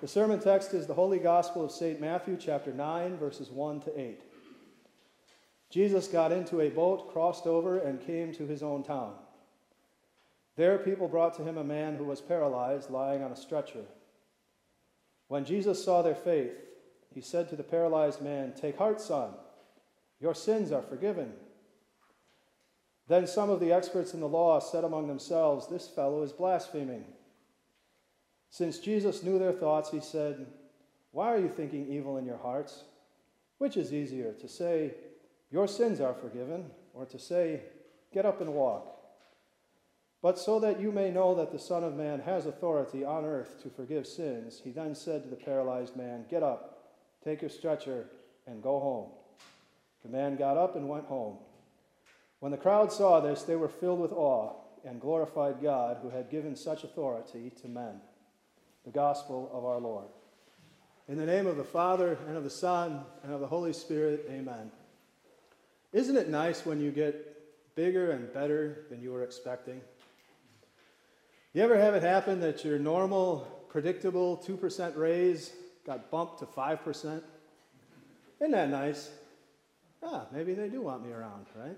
The 0.00 0.06
sermon 0.06 0.38
text 0.38 0.74
is 0.74 0.86
the 0.86 0.94
Holy 0.94 1.18
Gospel 1.18 1.64
of 1.64 1.72
St. 1.72 2.00
Matthew, 2.00 2.36
chapter 2.38 2.72
9, 2.72 3.16
verses 3.16 3.50
1 3.50 3.80
to 3.80 4.00
8. 4.00 4.20
Jesus 5.70 6.06
got 6.06 6.30
into 6.30 6.60
a 6.60 6.70
boat, 6.70 7.12
crossed 7.12 7.48
over, 7.48 7.78
and 7.78 8.00
came 8.00 8.32
to 8.34 8.46
his 8.46 8.62
own 8.62 8.84
town. 8.84 9.14
There, 10.54 10.78
people 10.78 11.08
brought 11.08 11.34
to 11.34 11.42
him 11.42 11.58
a 11.58 11.64
man 11.64 11.96
who 11.96 12.04
was 12.04 12.20
paralyzed, 12.20 12.90
lying 12.90 13.24
on 13.24 13.32
a 13.32 13.36
stretcher. 13.36 13.86
When 15.26 15.44
Jesus 15.44 15.84
saw 15.84 16.02
their 16.02 16.14
faith, 16.14 16.52
he 17.12 17.20
said 17.20 17.48
to 17.48 17.56
the 17.56 17.64
paralyzed 17.64 18.22
man, 18.22 18.52
Take 18.54 18.78
heart, 18.78 19.00
son, 19.00 19.30
your 20.20 20.34
sins 20.34 20.70
are 20.70 20.82
forgiven. 20.82 21.32
Then 23.08 23.26
some 23.26 23.50
of 23.50 23.58
the 23.58 23.72
experts 23.72 24.14
in 24.14 24.20
the 24.20 24.28
law 24.28 24.60
said 24.60 24.84
among 24.84 25.08
themselves, 25.08 25.66
This 25.66 25.88
fellow 25.88 26.22
is 26.22 26.30
blaspheming. 26.30 27.04
Since 28.50 28.78
Jesus 28.78 29.22
knew 29.22 29.38
their 29.38 29.52
thoughts, 29.52 29.90
he 29.90 30.00
said, 30.00 30.46
Why 31.12 31.32
are 31.32 31.38
you 31.38 31.48
thinking 31.48 31.88
evil 31.88 32.16
in 32.16 32.24
your 32.24 32.38
hearts? 32.38 32.84
Which 33.58 33.76
is 33.76 33.92
easier, 33.92 34.32
to 34.34 34.48
say, 34.48 34.94
Your 35.50 35.68
sins 35.68 36.00
are 36.00 36.14
forgiven, 36.14 36.70
or 36.94 37.04
to 37.06 37.18
say, 37.18 37.62
Get 38.12 38.24
up 38.24 38.40
and 38.40 38.54
walk? 38.54 38.94
But 40.20 40.38
so 40.38 40.58
that 40.60 40.80
you 40.80 40.90
may 40.90 41.10
know 41.10 41.34
that 41.34 41.52
the 41.52 41.58
Son 41.58 41.84
of 41.84 41.94
Man 41.94 42.20
has 42.20 42.46
authority 42.46 43.04
on 43.04 43.24
earth 43.24 43.62
to 43.62 43.70
forgive 43.70 44.06
sins, 44.06 44.60
he 44.64 44.70
then 44.70 44.94
said 44.94 45.22
to 45.22 45.28
the 45.28 45.36
paralyzed 45.36 45.96
man, 45.96 46.24
Get 46.28 46.42
up, 46.42 46.94
take 47.22 47.42
your 47.42 47.50
stretcher, 47.50 48.06
and 48.46 48.62
go 48.62 48.80
home. 48.80 49.10
The 50.02 50.08
man 50.08 50.36
got 50.36 50.56
up 50.56 50.74
and 50.74 50.88
went 50.88 51.04
home. 51.04 51.36
When 52.40 52.50
the 52.50 52.58
crowd 52.58 52.92
saw 52.92 53.20
this, 53.20 53.42
they 53.42 53.56
were 53.56 53.68
filled 53.68 54.00
with 54.00 54.12
awe 54.12 54.54
and 54.84 55.00
glorified 55.00 55.60
God 55.62 55.98
who 56.02 56.10
had 56.10 56.30
given 56.30 56.56
such 56.56 56.84
authority 56.84 57.50
to 57.60 57.68
men 57.68 58.00
the 58.88 58.98
gospel 58.98 59.50
of 59.52 59.66
our 59.66 59.78
Lord. 59.78 60.06
In 61.08 61.18
the 61.18 61.26
name 61.26 61.46
of 61.46 61.58
the 61.58 61.64
Father, 61.64 62.16
and 62.26 62.38
of 62.38 62.44
the 62.44 62.48
Son, 62.48 63.02
and 63.22 63.34
of 63.34 63.40
the 63.40 63.46
Holy 63.46 63.74
Spirit, 63.74 64.26
amen. 64.30 64.70
Isn't 65.92 66.16
it 66.16 66.30
nice 66.30 66.64
when 66.64 66.80
you 66.80 66.90
get 66.90 67.74
bigger 67.74 68.12
and 68.12 68.32
better 68.32 68.86
than 68.88 69.02
you 69.02 69.12
were 69.12 69.24
expecting? 69.24 69.82
You 71.52 71.62
ever 71.62 71.78
have 71.78 71.94
it 71.94 72.02
happen 72.02 72.40
that 72.40 72.64
your 72.64 72.78
normal, 72.78 73.66
predictable 73.68 74.38
2% 74.38 74.96
raise 74.96 75.52
got 75.84 76.10
bumped 76.10 76.38
to 76.38 76.46
5%? 76.46 77.22
Isn't 78.40 78.52
that 78.52 78.70
nice? 78.70 79.10
Ah, 80.02 80.24
maybe 80.32 80.54
they 80.54 80.70
do 80.70 80.80
want 80.80 81.04
me 81.04 81.12
around, 81.12 81.44
right? 81.54 81.76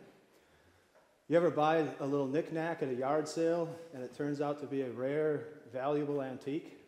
You 1.26 1.36
ever 1.36 1.50
buy 1.50 1.86
a 1.98 2.06
little 2.06 2.28
knickknack 2.28 2.84
at 2.84 2.88
a 2.88 2.94
yard 2.94 3.26
sale 3.26 3.68
and 3.94 4.02
it 4.04 4.14
turns 4.16 4.40
out 4.40 4.60
to 4.60 4.66
be 4.66 4.82
a 4.82 4.90
rare, 4.90 5.46
valuable 5.72 6.22
antique? 6.22 6.79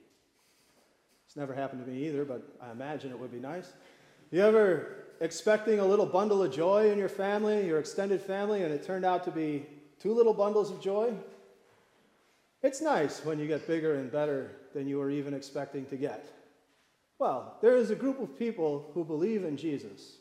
It's 1.33 1.37
never 1.39 1.55
happened 1.55 1.83
to 1.83 1.91
me 1.91 2.07
either, 2.09 2.27
but 2.27 2.43
I 2.61 2.73
imagine 2.73 3.11
it 3.11 3.19
would 3.19 3.33
be 3.33 3.39
nice. 3.39 3.73
You 4.31 4.43
ever 4.43 5.07
expecting 5.19 5.79
a 5.79 5.87
little 5.87 6.05
bundle 6.05 6.43
of 6.43 6.53
joy 6.53 6.91
in 6.91 6.99
your 6.99 7.09
family, 7.09 7.67
your 7.67 7.79
extended 7.79 8.21
family, 8.21 8.65
and 8.65 8.71
it 8.71 8.85
turned 8.85 9.07
out 9.07 9.25
to 9.25 9.31
be 9.31 9.65
two 9.99 10.13
little 10.13 10.35
bundles 10.35 10.71
of 10.71 10.83
joy? 10.83 11.15
It's 12.63 12.83
nice 12.83 13.25
when 13.25 13.39
you 13.39 13.47
get 13.47 13.67
bigger 13.67 13.95
and 13.95 14.13
better 14.13 14.51
than 14.75 14.87
you 14.87 14.99
were 14.99 15.09
even 15.09 15.33
expecting 15.33 15.87
to 15.87 15.97
get. 15.97 16.29
Well, 17.19 17.57
there 17.63 17.79
is 17.79 17.89
a 17.89 17.97
group 17.97 18.21
of 18.21 18.39
people 18.39 18.91
who 18.93 19.03
believe 19.03 19.45
in 19.45 19.57
Jesus. 19.57 20.17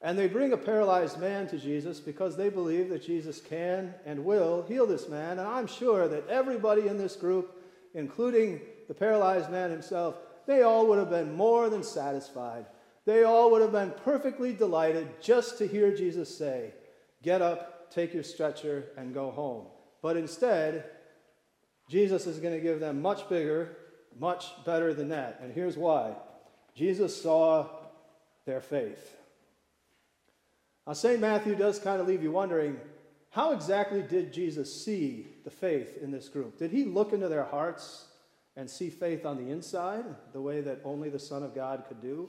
And 0.00 0.18
they 0.18 0.26
bring 0.26 0.52
a 0.52 0.56
paralyzed 0.56 1.20
man 1.20 1.46
to 1.46 1.58
Jesus 1.58 2.00
because 2.00 2.36
they 2.36 2.48
believe 2.48 2.88
that 2.88 3.04
Jesus 3.04 3.40
can 3.40 3.94
and 4.04 4.24
will 4.24 4.64
heal 4.66 4.84
this 4.84 5.08
man. 5.08 5.38
And 5.38 5.46
I'm 5.46 5.68
sure 5.68 6.08
that 6.08 6.26
everybody 6.26 6.88
in 6.88 6.98
this 6.98 7.14
group, 7.14 7.62
including 7.94 8.62
the 8.92 8.98
paralyzed 8.98 9.50
man 9.50 9.70
himself, 9.70 10.18
they 10.46 10.60
all 10.60 10.86
would 10.86 10.98
have 10.98 11.08
been 11.08 11.34
more 11.34 11.70
than 11.70 11.82
satisfied. 11.82 12.66
They 13.06 13.24
all 13.24 13.50
would 13.50 13.62
have 13.62 13.72
been 13.72 13.94
perfectly 14.04 14.52
delighted 14.52 15.08
just 15.22 15.56
to 15.56 15.66
hear 15.66 15.96
Jesus 15.96 16.36
say, 16.36 16.74
Get 17.22 17.40
up, 17.40 17.90
take 17.90 18.12
your 18.12 18.22
stretcher, 18.22 18.88
and 18.98 19.14
go 19.14 19.30
home. 19.30 19.64
But 20.02 20.18
instead, 20.18 20.90
Jesus 21.88 22.26
is 22.26 22.38
going 22.38 22.52
to 22.52 22.60
give 22.60 22.80
them 22.80 23.00
much 23.00 23.30
bigger, 23.30 23.78
much 24.20 24.62
better 24.66 24.92
than 24.92 25.08
that. 25.08 25.40
And 25.42 25.54
here's 25.54 25.78
why 25.78 26.12
Jesus 26.74 27.18
saw 27.22 27.70
their 28.44 28.60
faith. 28.60 29.16
Now, 30.86 30.92
St. 30.92 31.18
Matthew 31.18 31.54
does 31.54 31.78
kind 31.78 31.98
of 31.98 32.06
leave 32.06 32.22
you 32.22 32.30
wondering 32.30 32.76
how 33.30 33.52
exactly 33.52 34.02
did 34.02 34.34
Jesus 34.34 34.84
see 34.84 35.28
the 35.44 35.50
faith 35.50 35.96
in 36.02 36.10
this 36.10 36.28
group? 36.28 36.58
Did 36.58 36.72
he 36.72 36.84
look 36.84 37.14
into 37.14 37.30
their 37.30 37.44
hearts 37.44 38.08
and 38.56 38.68
see 38.68 38.90
faith 38.90 39.24
on 39.24 39.42
the 39.42 39.50
inside, 39.50 40.04
the 40.32 40.40
way 40.40 40.60
that 40.60 40.80
only 40.84 41.08
the 41.08 41.18
Son 41.18 41.42
of 41.42 41.54
God 41.54 41.84
could 41.88 42.00
do? 42.00 42.28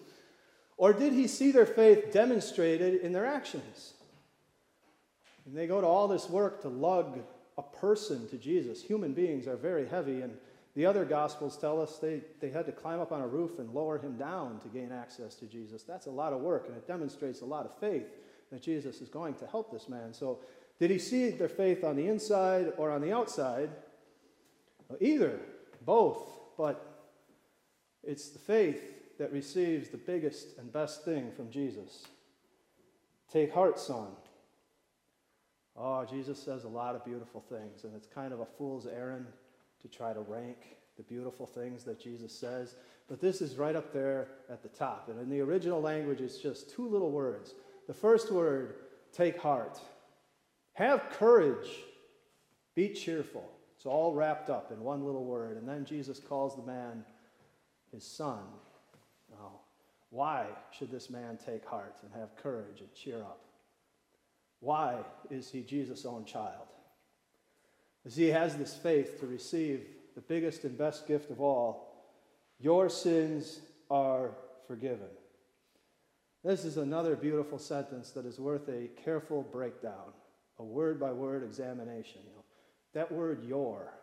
Or 0.78 0.94
did 0.94 1.14
he 1.14 1.28
see 1.28 1.52
their 1.52 1.66
faith 1.66 2.12
demonstrated 2.12 3.02
in 3.02 3.12
their 3.12 3.26
actions? 3.26 3.94
And 5.46 5.56
they 5.56 5.68
go 5.68 5.82
to 5.82 5.88
all 5.88 6.08
this 6.08 6.30
work 6.30 6.62
to 6.62 6.70
lug 6.70 7.20
a 7.58 7.62
person 7.62 8.28
to 8.30 8.38
Jesus. 8.38 8.82
Human 8.82 9.14
beings 9.14 9.48
are 9.48 9.58
very 9.58 9.88
heavy, 9.88 10.22
and 10.22 10.38
the 10.76 10.86
other 10.86 11.06
Gospels 11.06 11.58
tell 11.58 11.82
us 11.82 11.98
they, 11.98 12.22
they 12.40 12.50
had 12.50 12.66
to 12.66 12.72
climb 12.72 13.00
up 13.00 13.12
on 13.12 13.22
a 13.22 13.28
roof 13.28 13.60
and 13.60 13.74
lower 13.74 13.98
him 13.98 14.18
down 14.18 14.60
to 14.62 14.68
gain 14.70 14.92
access 14.92 15.36
to 15.36 15.46
Jesus. 15.46 15.84
That's 15.84 16.08
a 16.08 16.12
lot 16.12 16.34
of 16.34 16.40
work, 16.40 16.68
and 16.68 16.76
it 16.76 16.88
demonstrates 16.88 17.42
a 17.42 17.46
lot 17.46 17.66
of 17.66 17.78
faith 17.78 18.08
that 18.52 18.62
Jesus 18.62 19.02
is 19.02 19.10
going 19.10 19.36
to 19.36 19.48
help 19.48 19.72
this 19.72 19.90
man. 19.90 20.14
So, 20.14 20.40
did 20.80 20.90
he 20.90 20.98
see 20.98 21.30
their 21.30 21.50
faith 21.50 21.84
on 21.84 21.96
the 21.96 22.08
inside 22.08 22.74
or 22.78 22.90
on 22.90 23.02
the 23.02 23.14
outside? 23.14 23.70
Well, 24.90 24.98
either 25.00 25.40
both, 25.86 26.22
but 26.58 27.10
it's 28.04 28.30
the 28.30 28.40
faith 28.40 29.18
that 29.18 29.32
receives 29.32 29.90
the 29.90 29.98
biggest 29.98 30.58
and 30.58 30.72
best 30.72 31.06
thing 31.06 31.32
from 31.32 31.50
Jesus. 31.50 32.06
Take 33.32 33.54
heart, 33.54 33.80
son. 33.80 34.08
Oh, 35.76 36.06
Jesus 36.06 36.42
says 36.42 36.66
a 36.66 36.70
lot 36.70 36.96
of 36.96 37.04
beautiful 37.04 37.42
things, 37.42 37.84
and 37.84 37.96
it's 37.96 38.08
kind 38.08 38.34
of 38.34 38.40
a 38.42 38.46
fool's 38.46 38.86
errand 38.86 39.26
to 39.82 39.88
try 39.88 40.14
to 40.14 40.22
rank 40.22 40.58
the 40.98 41.04
beautiful 41.04 41.48
things 41.48 41.84
that 41.84 42.00
Jesus 42.00 42.32
says. 42.32 42.76
But 43.08 43.20
this 43.20 43.42
is 43.42 43.56
right 43.56 43.76
up 43.76 43.92
there 43.92 44.28
at 44.50 44.62
the 44.62 44.70
top. 44.70 45.10
And 45.10 45.20
in 45.20 45.30
the 45.30 45.42
original 45.42 45.82
language, 45.82 46.22
it's 46.22 46.38
just 46.38 46.70
two 46.70 46.88
little 46.88 47.12
words. 47.12 47.54
The 47.88 47.94
first 47.94 48.32
word, 48.32 48.76
take 49.12 49.38
heart. 49.38 49.80
Have 50.74 51.10
courage. 51.10 51.70
Be 52.76 52.90
cheerful. 52.90 53.50
It's 53.84 53.88
all 53.90 54.14
wrapped 54.14 54.50
up 54.50 54.72
in 54.72 54.80
one 54.80 55.04
little 55.04 55.26
word. 55.26 55.58
And 55.58 55.68
then 55.68 55.84
Jesus 55.84 56.18
calls 56.18 56.56
the 56.56 56.64
man 56.64 57.04
his 57.92 58.06
son. 58.06 58.40
Now, 59.30 59.60
why 60.10 60.46
should 60.72 60.90
this 60.90 61.10
man 61.10 61.38
take 61.46 61.66
heart 61.66 61.98
and 62.02 62.10
have 62.14 62.34
courage 62.38 62.80
and 62.80 62.88
cheer 62.94 63.20
up? 63.20 63.42
Why 64.62 65.00
is 65.30 65.52
he 65.52 65.64
Jesus' 65.64 66.06
own 66.06 66.24
child? 66.24 66.68
As 68.06 68.16
he 68.16 68.28
has 68.28 68.56
this 68.56 68.74
faith 68.74 69.20
to 69.20 69.28
receive 69.28 69.86
the 70.16 70.22
biggest 70.22 70.64
and 70.64 70.78
best 70.78 71.06
gift 71.06 71.30
of 71.30 71.42
all, 71.42 72.06
your 72.62 72.88
sins 72.88 73.60
are 73.92 74.32
forgiven. 74.66 75.10
This 76.42 76.64
is 76.64 76.78
another 76.78 77.18
beautiful 77.18 77.60
sentence 77.60 78.12
that 78.12 78.26
is 78.26 78.40
worth 78.40 78.70
a 78.70 78.88
careful 79.04 79.42
breakdown, 79.42 80.14
a 80.58 80.64
word 80.64 81.02
by 81.02 81.12
word 81.12 81.44
examination. 81.44 82.22
You 82.24 82.32
know, 82.32 82.43
that 82.94 83.12
word, 83.12 83.44
your. 83.44 83.94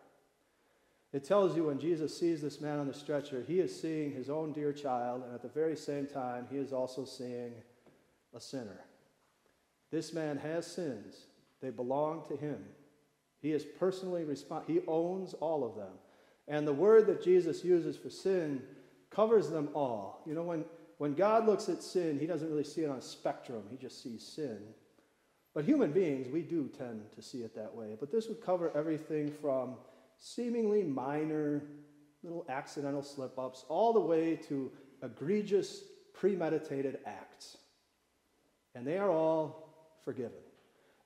It 1.13 1.25
tells 1.25 1.57
you 1.57 1.65
when 1.65 1.81
Jesus 1.81 2.17
sees 2.17 2.41
this 2.41 2.61
man 2.61 2.79
on 2.79 2.87
the 2.87 2.95
stretcher, 2.95 3.43
he 3.47 3.59
is 3.59 3.79
seeing 3.79 4.13
his 4.13 4.31
own 4.31 4.53
dear 4.53 4.73
child, 4.73 5.25
and 5.25 5.35
at 5.35 5.43
the 5.43 5.49
very 5.49 5.77
same 5.77 6.07
time, 6.07 6.47
he 6.51 6.57
is 6.57 6.73
also 6.73 7.05
seeing 7.05 7.53
a 8.35 8.41
sinner. 8.41 8.85
This 9.91 10.13
man 10.13 10.39
has 10.39 10.67
sins, 10.67 11.27
they 11.61 11.71
belong 11.71 12.25
to 12.29 12.37
him. 12.37 12.65
He 13.43 13.53
is 13.53 13.65
personally 13.65 14.25
responsible, 14.25 14.73
he 14.73 14.87
owns 14.87 15.35
all 15.35 15.65
of 15.65 15.75
them. 15.75 15.93
And 16.47 16.67
the 16.67 16.73
word 16.73 17.07
that 17.07 17.25
Jesus 17.25 17.65
uses 17.65 17.97
for 17.97 18.11
sin 18.11 18.63
covers 19.11 19.51
them 19.51 19.69
all. 19.75 20.23
You 20.27 20.35
know, 20.35 20.43
when, 20.43 20.65
when 20.99 21.15
God 21.15 21.47
looks 21.47 21.69
at 21.69 21.83
sin, 21.83 22.19
he 22.21 22.27
doesn't 22.27 22.49
really 22.49 22.65
see 22.65 22.83
it 22.83 22.91
on 22.91 22.99
a 22.99 23.03
spectrum, 23.03 23.65
he 23.69 23.77
just 23.77 24.03
sees 24.03 24.25
sin. 24.25 24.59
But 25.55 25.65
human 25.65 25.91
beings, 25.91 26.29
we 26.29 26.43
do 26.43 26.71
tend 26.79 27.11
to 27.15 27.23
see 27.23 27.39
it 27.39 27.55
that 27.57 27.75
way. 27.75 27.97
But 27.99 28.13
this 28.13 28.29
would 28.29 28.41
cover 28.41 28.71
everything 28.77 29.31
from 29.31 29.75
seemingly 30.19 30.85
minor 30.85 31.63
little 32.23 32.45
accidental 32.49 33.03
slip 33.03 33.39
ups 33.39 33.65
all 33.69 33.93
the 33.93 34.01
way 34.01 34.37
to 34.49 34.71
egregious 35.03 35.83
premeditated 36.13 36.99
acts. 37.07 37.57
And 38.75 38.87
they 38.87 38.99
are 38.99 39.11
all 39.11 39.99
forgiven. 40.05 40.39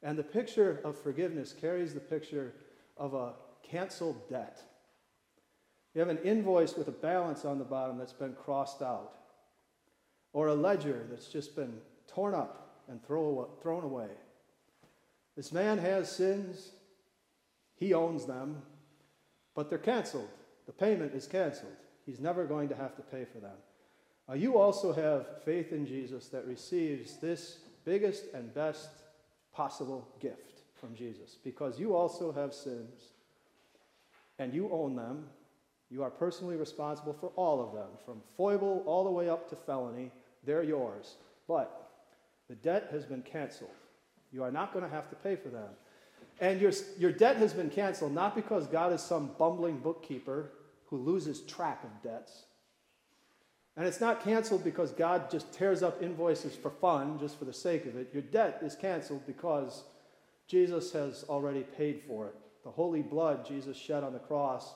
And 0.02 0.18
the 0.18 0.24
picture 0.24 0.80
of 0.84 0.98
forgiveness 0.98 1.54
carries 1.58 1.94
the 1.94 2.00
picture 2.00 2.52
of 2.96 3.14
a 3.14 3.34
canceled 3.62 4.28
debt. 4.28 4.60
You 5.94 6.00
have 6.00 6.10
an 6.10 6.18
invoice 6.18 6.76
with 6.76 6.88
a 6.88 6.92
balance 6.92 7.44
on 7.44 7.58
the 7.58 7.64
bottom 7.64 7.96
that's 7.96 8.12
been 8.12 8.34
crossed 8.34 8.82
out, 8.82 9.14
or 10.32 10.48
a 10.48 10.54
ledger 10.54 11.06
that's 11.08 11.28
just 11.28 11.56
been 11.56 11.80
torn 12.08 12.34
up 12.34 12.82
and 12.88 13.02
thrown 13.06 13.84
away. 13.84 14.10
This 15.36 15.52
man 15.52 15.78
has 15.78 16.10
sins, 16.10 16.70
he 17.74 17.92
owns 17.92 18.24
them, 18.24 18.62
but 19.54 19.68
they're 19.68 19.78
canceled. 19.78 20.28
The 20.66 20.72
payment 20.72 21.14
is 21.14 21.26
canceled. 21.26 21.72
He's 22.06 22.20
never 22.20 22.44
going 22.44 22.68
to 22.68 22.74
have 22.74 22.96
to 22.96 23.02
pay 23.02 23.24
for 23.24 23.38
them. 23.38 23.56
Uh, 24.28 24.34
you 24.34 24.58
also 24.58 24.92
have 24.92 25.42
faith 25.44 25.72
in 25.72 25.86
Jesus 25.86 26.28
that 26.28 26.46
receives 26.46 27.16
this 27.18 27.58
biggest 27.84 28.24
and 28.32 28.54
best 28.54 28.88
possible 29.52 30.08
gift 30.20 30.62
from 30.80 30.94
Jesus 30.94 31.36
because 31.42 31.78
you 31.78 31.94
also 31.94 32.32
have 32.32 32.54
sins 32.54 33.10
and 34.38 34.54
you 34.54 34.70
own 34.72 34.96
them. 34.96 35.26
You 35.90 36.02
are 36.02 36.10
personally 36.10 36.56
responsible 36.56 37.12
for 37.12 37.30
all 37.36 37.60
of 37.60 37.74
them, 37.74 37.88
from 38.04 38.22
foible 38.36 38.82
all 38.86 39.04
the 39.04 39.10
way 39.10 39.28
up 39.28 39.48
to 39.50 39.56
felony. 39.56 40.10
They're 40.44 40.62
yours. 40.62 41.16
But 41.46 41.90
the 42.48 42.54
debt 42.56 42.88
has 42.90 43.04
been 43.04 43.22
canceled. 43.22 43.70
You 44.34 44.42
are 44.42 44.50
not 44.50 44.72
going 44.72 44.84
to 44.84 44.90
have 44.90 45.08
to 45.10 45.16
pay 45.16 45.36
for 45.36 45.48
them. 45.48 45.68
And 46.40 46.60
your, 46.60 46.72
your 46.98 47.12
debt 47.12 47.36
has 47.36 47.52
been 47.52 47.70
canceled 47.70 48.12
not 48.12 48.34
because 48.34 48.66
God 48.66 48.92
is 48.92 49.00
some 49.00 49.30
bumbling 49.38 49.78
bookkeeper 49.78 50.50
who 50.86 50.96
loses 50.96 51.42
track 51.42 51.84
of 51.84 52.02
debts. 52.02 52.46
And 53.76 53.86
it's 53.86 54.00
not 54.00 54.24
canceled 54.24 54.64
because 54.64 54.90
God 54.90 55.30
just 55.30 55.52
tears 55.52 55.84
up 55.84 56.02
invoices 56.02 56.56
for 56.56 56.70
fun, 56.70 57.16
just 57.20 57.38
for 57.38 57.44
the 57.44 57.52
sake 57.52 57.86
of 57.86 57.96
it. 57.96 58.10
Your 58.12 58.22
debt 58.22 58.58
is 58.60 58.74
canceled 58.74 59.24
because 59.24 59.84
Jesus 60.48 60.92
has 60.92 61.24
already 61.28 61.62
paid 61.62 62.02
for 62.06 62.26
it. 62.26 62.34
The 62.64 62.70
holy 62.70 63.02
blood 63.02 63.46
Jesus 63.46 63.76
shed 63.76 64.02
on 64.02 64.12
the 64.12 64.18
cross 64.18 64.74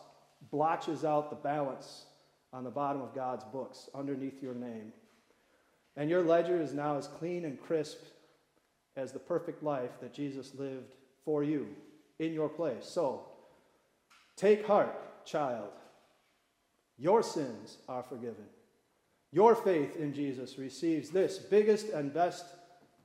blotches 0.52 1.04
out 1.04 1.31
the 1.31 1.37
balance 1.37 2.04
on 2.52 2.62
the 2.62 2.70
bottom 2.70 3.02
of 3.02 3.12
God's 3.12 3.44
books 3.44 3.90
underneath 3.93 4.40
your 4.40 4.54
name. 4.54 4.93
And 5.96 6.08
your 6.08 6.22
ledger 6.22 6.61
is 6.61 6.72
now 6.72 6.96
as 6.96 7.08
clean 7.08 7.44
and 7.44 7.61
crisp 7.61 7.99
as 8.98 9.12
the 9.12 9.18
perfect 9.18 9.62
life 9.62 10.00
that 10.00 10.12
Jesus 10.12 10.54
lived 10.56 10.94
for 11.24 11.44
you 11.44 11.68
in 12.18 12.32
your 12.32 12.48
place. 12.48 12.84
So, 12.84 13.22
take 14.36 14.66
heart, 14.66 15.24
child. 15.24 15.70
Your 16.98 17.22
sins 17.22 17.78
are 17.88 18.02
forgiven. 18.02 18.44
Your 19.32 19.54
faith 19.54 19.96
in 19.96 20.12
Jesus 20.12 20.58
receives 20.58 21.10
this 21.10 21.38
biggest 21.38 21.90
and 21.90 22.12
best 22.12 22.44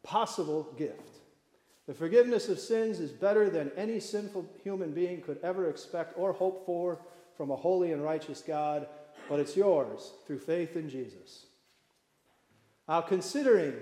possible 0.01 0.73
gift. 0.77 1.19
The 1.85 1.93
forgiveness 1.93 2.49
of 2.49 2.59
sins 2.59 2.99
is 2.99 3.11
better 3.11 3.49
than 3.49 3.71
any 3.75 3.99
sinful 3.99 4.49
human 4.63 4.91
being 4.91 5.21
could 5.21 5.37
ever 5.43 5.69
expect 5.69 6.17
or 6.17 6.33
hope 6.33 6.65
for 6.65 6.99
from 7.35 7.51
a 7.51 7.55
holy 7.55 7.91
and 7.91 8.01
righteous 8.01 8.41
God, 8.41 8.87
but 9.29 9.39
it's 9.39 9.57
yours 9.57 10.13
through 10.25 10.39
faith 10.39 10.75
in 10.75 10.89
Jesus. 10.89 11.47
Now, 12.87 13.01
considering 13.01 13.75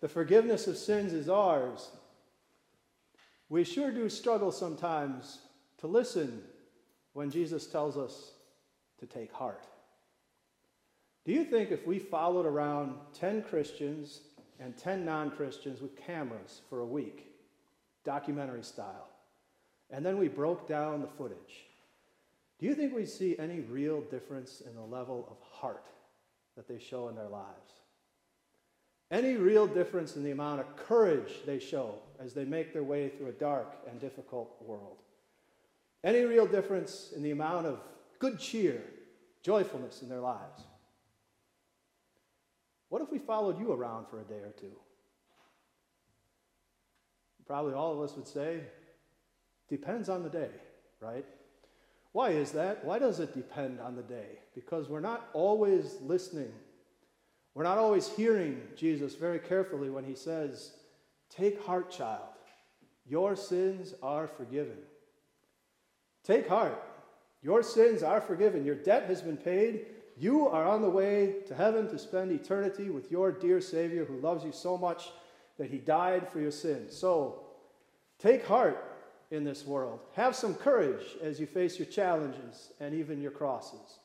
the 0.00 0.08
forgiveness 0.08 0.66
of 0.66 0.76
sins 0.76 1.12
is 1.12 1.28
ours, 1.28 1.90
we 3.48 3.64
sure 3.64 3.90
do 3.90 4.08
struggle 4.08 4.52
sometimes 4.52 5.38
to 5.78 5.86
listen 5.86 6.42
when 7.14 7.30
Jesus 7.30 7.66
tells 7.66 7.96
us 7.96 8.32
to 9.00 9.06
take 9.06 9.32
heart. 9.32 9.66
Do 11.24 11.32
you 11.32 11.44
think 11.44 11.70
if 11.70 11.86
we 11.86 11.98
followed 11.98 12.46
around 12.46 12.94
10 13.14 13.42
Christians 13.42 14.20
and 14.60 14.76
10 14.76 15.04
non 15.04 15.30
Christians 15.30 15.80
with 15.80 15.96
cameras 15.96 16.60
for 16.68 16.80
a 16.80 16.86
week, 16.86 17.26
documentary 18.04 18.62
style, 18.62 19.08
and 19.90 20.04
then 20.04 20.18
we 20.18 20.28
broke 20.28 20.68
down 20.68 21.00
the 21.00 21.06
footage, 21.06 21.66
do 22.58 22.66
you 22.66 22.74
think 22.74 22.94
we'd 22.94 23.08
see 23.08 23.38
any 23.38 23.60
real 23.60 24.00
difference 24.02 24.60
in 24.60 24.74
the 24.74 24.82
level 24.82 25.28
of 25.30 25.36
heart 25.40 25.86
that 26.56 26.66
they 26.66 26.78
show 26.78 27.08
in 27.08 27.14
their 27.14 27.28
lives? 27.28 27.72
Any 29.10 29.34
real 29.36 29.66
difference 29.66 30.16
in 30.16 30.22
the 30.22 30.30
amount 30.30 30.60
of 30.60 30.76
courage 30.76 31.32
they 31.46 31.58
show 31.58 31.94
as 32.20 32.34
they 32.34 32.44
make 32.44 32.72
their 32.72 32.82
way 32.82 33.08
through 33.08 33.28
a 33.28 33.32
dark 33.32 33.76
and 33.88 34.00
difficult 34.00 34.54
world. 34.60 34.98
Any 36.04 36.22
real 36.22 36.46
difference 36.46 37.12
in 37.16 37.22
the 37.22 37.30
amount 37.30 37.66
of 37.66 37.80
good 38.18 38.38
cheer, 38.38 38.82
joyfulness 39.42 40.02
in 40.02 40.08
their 40.08 40.20
lives. 40.20 40.62
What 42.88 43.02
if 43.02 43.10
we 43.10 43.18
followed 43.18 43.58
you 43.58 43.72
around 43.72 44.06
for 44.08 44.20
a 44.20 44.24
day 44.24 44.40
or 44.40 44.52
two? 44.58 44.72
Probably 47.46 47.72
all 47.72 47.94
of 47.94 48.00
us 48.00 48.14
would 48.14 48.28
say, 48.28 48.60
depends 49.70 50.08
on 50.08 50.22
the 50.22 50.28
day, 50.28 50.50
right? 51.00 51.24
Why 52.12 52.30
is 52.30 52.52
that? 52.52 52.84
Why 52.84 52.98
does 52.98 53.20
it 53.20 53.34
depend 53.34 53.80
on 53.80 53.96
the 53.96 54.02
day? 54.02 54.40
Because 54.54 54.88
we're 54.88 55.00
not 55.00 55.28
always 55.32 55.96
listening 56.02 56.52
we're 57.58 57.64
not 57.64 57.78
always 57.78 58.06
hearing 58.06 58.62
Jesus 58.76 59.16
very 59.16 59.40
carefully 59.40 59.90
when 59.90 60.04
he 60.04 60.14
says, 60.14 60.74
Take 61.28 61.60
heart, 61.64 61.90
child. 61.90 62.28
Your 63.04 63.34
sins 63.34 63.94
are 64.00 64.28
forgiven. 64.28 64.76
Take 66.22 66.46
heart. 66.46 66.80
Your 67.42 67.64
sins 67.64 68.04
are 68.04 68.20
forgiven. 68.20 68.64
Your 68.64 68.76
debt 68.76 69.06
has 69.06 69.22
been 69.22 69.36
paid. 69.36 69.86
You 70.16 70.46
are 70.46 70.66
on 70.66 70.82
the 70.82 70.88
way 70.88 71.38
to 71.48 71.54
heaven 71.56 71.88
to 71.88 71.98
spend 71.98 72.30
eternity 72.30 72.90
with 72.90 73.10
your 73.10 73.32
dear 73.32 73.60
Savior 73.60 74.04
who 74.04 74.20
loves 74.20 74.44
you 74.44 74.52
so 74.52 74.78
much 74.78 75.10
that 75.58 75.68
he 75.68 75.78
died 75.78 76.28
for 76.28 76.38
your 76.38 76.52
sins. 76.52 76.96
So 76.96 77.40
take 78.20 78.46
heart 78.46 78.84
in 79.32 79.42
this 79.42 79.66
world. 79.66 79.98
Have 80.14 80.36
some 80.36 80.54
courage 80.54 81.16
as 81.20 81.40
you 81.40 81.46
face 81.46 81.76
your 81.76 81.88
challenges 81.88 82.70
and 82.78 82.94
even 82.94 83.20
your 83.20 83.32
crosses. 83.32 83.98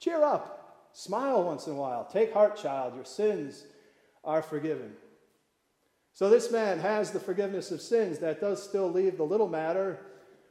Cheer 0.00 0.24
up. 0.24 0.65
Smile 0.96 1.44
once 1.44 1.66
in 1.66 1.74
a 1.74 1.76
while. 1.76 2.08
Take 2.10 2.32
heart, 2.32 2.56
child. 2.56 2.94
Your 2.94 3.04
sins 3.04 3.66
are 4.24 4.40
forgiven. 4.40 4.94
So, 6.14 6.30
this 6.30 6.50
man 6.50 6.78
has 6.78 7.10
the 7.10 7.20
forgiveness 7.20 7.70
of 7.70 7.82
sins. 7.82 8.18
That 8.20 8.40
does 8.40 8.62
still 8.62 8.90
leave 8.90 9.18
the 9.18 9.22
little 9.22 9.46
matter 9.46 10.06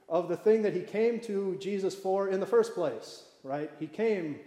of 0.08 0.30
the 0.30 0.38
thing 0.38 0.62
that 0.62 0.76
he 0.76 0.82
came 0.82 1.20
to 1.22 1.58
Jesus 1.60 1.96
for 1.96 2.30
in 2.30 2.40
the 2.40 2.46
first 2.46 2.76
place, 2.76 3.24
right? 3.42 3.72
He 3.80 3.88
came 3.88 4.40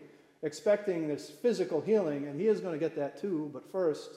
expecting 0.45 1.09
this 1.09 1.31
physical 1.31 1.81
healing, 1.81 2.29
and 2.29 2.41
he 2.41 2.47
is 2.47 2.61
going 2.61 2.75
to 2.75 2.79
get 2.79 2.95
that 2.95 3.21
too. 3.21 3.51
But 3.53 3.69
first, 3.73 4.11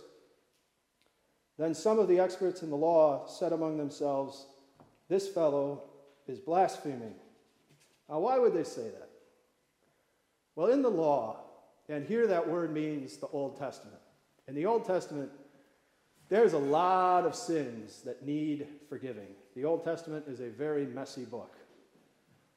then 1.57 1.73
some 1.73 1.97
of 1.97 2.07
the 2.07 2.19
experts 2.19 2.61
in 2.61 2.69
the 2.69 2.77
law 2.77 3.25
said 3.25 3.53
among 3.53 3.79
themselves, 3.79 4.45
This 5.09 5.27
fellow 5.27 5.81
is 6.27 6.37
blaspheming. 6.37 7.15
Now, 8.07 8.19
why 8.19 8.37
would 8.37 8.53
they 8.53 8.65
say 8.65 8.83
that? 8.83 9.09
Well, 10.55 10.67
in 10.67 10.83
the 10.83 10.91
law, 10.91 11.47
and 11.91 12.05
here 12.05 12.27
that 12.27 12.47
word 12.47 12.73
means 12.73 13.17
the 13.17 13.27
Old 13.27 13.57
Testament. 13.57 13.99
In 14.47 14.55
the 14.55 14.65
Old 14.65 14.85
Testament, 14.85 15.31
there's 16.29 16.53
a 16.53 16.57
lot 16.57 17.25
of 17.25 17.35
sins 17.35 18.01
that 18.01 18.25
need 18.25 18.67
forgiving. 18.89 19.27
The 19.55 19.65
Old 19.65 19.83
Testament 19.83 20.25
is 20.27 20.39
a 20.39 20.49
very 20.49 20.85
messy 20.85 21.25
book. 21.25 21.57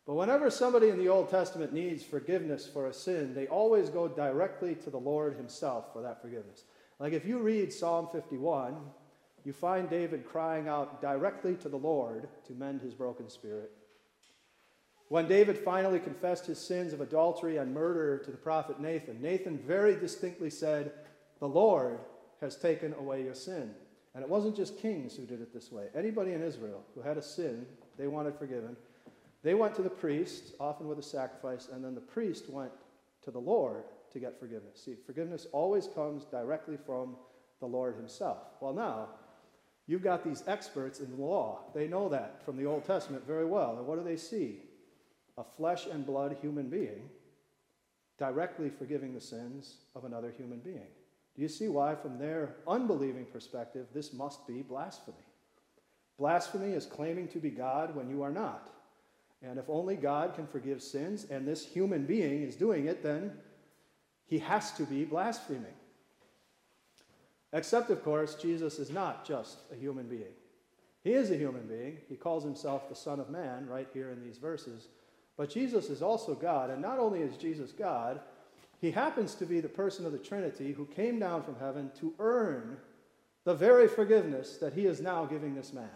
But 0.07 0.15
whenever 0.15 0.51
somebody 0.51 0.91
in 0.91 0.99
the 0.99 1.09
Old 1.09 1.31
Testament 1.31 1.73
needs 1.73 2.05
forgiveness 2.05 2.69
for 2.69 2.87
a 2.87 2.93
sin, 2.93 3.35
they 3.35 3.47
always 3.47 3.89
go 3.89 4.07
directly 4.07 4.75
to 4.77 4.91
the 4.91 4.99
Lord 4.99 5.37
Himself 5.37 5.93
for 5.93 6.03
that 6.03 6.21
forgiveness. 6.21 6.65
Like 6.99 7.13
if 7.13 7.25
you 7.25 7.39
read 7.39 7.73
Psalm 7.73 8.09
51, 8.13 8.77
you 9.45 9.53
find 9.53 9.91
David 9.91 10.27
crying 10.27 10.69
out 10.69 11.03
directly 11.03 11.55
to 11.57 11.69
the 11.69 11.77
Lord 11.77 12.29
to 12.47 12.53
mend 12.53 12.81
his 12.81 12.95
broken 12.95 13.29
spirit. 13.29 13.73
When 15.09 15.29
David 15.29 15.59
finally 15.59 16.01
confessed 16.01 16.47
his 16.47 16.59
sins 16.59 16.93
of 16.93 17.01
adultery 17.01 17.59
and 17.59 17.75
murder 17.75 18.19
to 18.19 18.31
the 18.31 18.37
prophet 18.37 18.81
Nathan, 18.81 19.21
Nathan 19.21 19.59
very 19.59 19.97
distinctly 19.97 20.51
said, 20.51 20.93
The 21.41 21.49
Lord 21.49 21.99
has 22.41 22.57
taken 22.57 22.95
away 22.95 23.23
your 23.23 23.35
sin. 23.35 23.75
And 24.15 24.23
it 24.23 24.29
wasn't 24.29 24.57
just 24.57 24.79
kings 24.79 25.17
who 25.17 25.27
did 25.27 25.41
it 25.41 25.53
this 25.53 25.73
way. 25.73 25.89
Anybody 25.95 26.33
in 26.33 26.43
Israel 26.43 26.85
who 26.95 27.03
had 27.03 27.19
a 27.19 27.23
sin 27.23 27.67
they 27.99 28.07
wanted 28.07 28.37
forgiven, 28.37 28.77
they 29.43 29.55
went 29.55 29.75
to 29.75 29.83
the 29.83 29.91
priest, 29.91 30.55
often 30.59 30.89
with 30.89 30.99
a 30.99 31.03
sacrifice, 31.03 31.69
and 31.73 31.85
then 31.85 31.95
the 31.95 32.01
priest 32.01 32.49
went 32.49 32.73
to 33.23 33.31
the 33.31 33.39
Lord 33.39 33.85
to 34.13 34.19
get 34.19 34.39
forgiveness. 34.39 34.81
See, 34.85 34.95
forgiveness 35.07 35.47
always 35.53 35.87
comes 35.89 36.25
directly 36.25 36.79
from 36.87 37.17
the 37.61 37.67
Lord 37.67 37.97
himself. 37.97 38.39
Well, 38.61 38.73
now, 38.73 39.09
you've 39.87 40.03
got 40.03 40.25
these 40.25 40.45
experts 40.47 41.01
in 41.01 41.11
the 41.11 41.23
law. 41.23 41.61
They 41.75 41.89
know 41.89 42.09
that 42.09 42.43
from 42.45 42.57
the 42.57 42.65
Old 42.65 42.85
Testament 42.85 43.27
very 43.27 43.45
well. 43.45 43.77
And 43.77 43.87
what 43.87 43.99
do 43.99 44.05
they 44.05 44.17
see? 44.17 44.61
A 45.37 45.45
flesh 45.45 45.87
and 45.87 46.07
blood 46.07 46.37
human 46.41 46.69
being 46.69 47.09
directly 48.19 48.71
forgiving 48.71 49.15
the 49.15 49.21
sins 49.21 49.79
of 49.95 50.05
another 50.05 50.31
human 50.31 50.61
being. 50.61 50.87
Do 51.35 51.43
you 51.43 51.49
see 51.49 51.69
why, 51.69 51.97
from 51.97 52.19
their 52.19 52.55
unbelieving 52.69 53.27
perspective, 53.27 53.87
this 53.93 54.13
must 54.13 54.47
be 54.47 54.63
blasphemy? 54.63 55.17
Blasphemy 56.17 56.73
is 56.73 56.87
claiming 56.87 57.27
to 57.29 57.39
be 57.39 57.51
God 57.51 57.97
when 57.97 58.09
you 58.09 58.23
are 58.23 58.31
not. 58.31 58.71
And 59.43 59.59
if 59.59 59.69
only 59.69 59.97
God 59.97 60.35
can 60.35 60.47
forgive 60.47 60.81
sins 60.81 61.27
and 61.29 61.47
this 61.47 61.67
human 61.67 62.07
being 62.07 62.43
is 62.43 62.55
doing 62.55 62.87
it, 62.87 63.03
then 63.03 63.33
he 64.27 64.39
has 64.39 64.73
to 64.73 64.85
be 64.85 65.05
blaspheming. 65.05 65.75
Except, 67.53 67.91
of 67.91 68.03
course, 68.03 68.37
Jesus 68.37 68.79
is 68.79 68.91
not 68.91 69.27
just 69.27 69.59
a 69.73 69.77
human 69.77 70.09
being. 70.09 70.33
He 71.03 71.13
is 71.13 71.31
a 71.31 71.37
human 71.37 71.67
being. 71.67 71.99
He 72.09 72.17
calls 72.17 72.43
himself 72.43 72.89
the 72.89 72.95
Son 72.95 73.21
of 73.21 73.29
Man 73.29 73.67
right 73.67 73.89
here 73.93 74.11
in 74.11 74.25
these 74.25 74.39
verses. 74.39 74.89
But 75.37 75.51
Jesus 75.51 75.91
is 75.91 76.03
also 76.03 76.35
God, 76.35 76.71
and 76.71 76.81
not 76.81 76.99
only 76.99 77.21
is 77.21 77.37
Jesus 77.37 77.73
God, 77.73 78.21
he 78.81 78.91
happens 78.91 79.35
to 79.37 79.47
be 79.47 79.61
the 79.61 79.69
person 79.69 80.07
of 80.07 80.13
the 80.13 80.19
Trinity 80.19 80.73
who 80.73 80.87
came 80.87 81.19
down 81.19 81.43
from 81.43 81.57
heaven 81.59 81.91
to 82.01 82.15
earn 82.19 82.77
the 83.45 83.55
very 83.55 83.89
forgiveness 83.89 84.59
that 84.59 84.75
he 84.75 84.87
is 84.87 85.01
now 85.01 85.25
giving 85.25 85.55
this 85.55 85.73
man. 85.73 85.89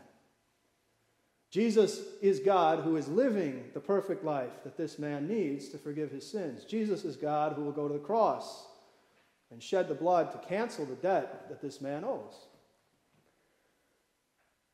Jesus 1.51 2.01
is 2.21 2.41
God 2.41 2.81
who 2.81 2.97
is 2.97 3.09
living 3.09 3.65
the 3.73 3.81
perfect 3.81 4.23
life 4.23 4.63
that 4.65 4.77
this 4.77 4.99
man 4.99 5.27
needs 5.27 5.69
to 5.71 5.79
forgive 5.79 6.11
his 6.11 6.31
sins. 6.31 6.65
Jesus 6.65 7.05
is 7.05 7.17
God 7.17 7.55
who 7.55 7.63
will 7.63 7.73
go 7.73 7.89
to 7.89 7.95
the 7.95 8.01
cross 8.01 8.67
and 9.51 9.63
shed 9.63 9.89
the 9.89 9.95
blood 9.95 10.31
to 10.33 10.49
cancel 10.49 10.85
the 10.85 10.95
debt 10.97 11.49
that 11.49 11.63
this 11.63 11.81
man 11.81 12.05
owes. 12.05 12.35